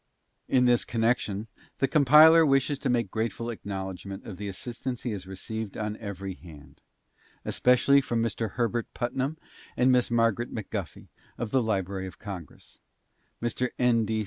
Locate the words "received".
5.27-5.77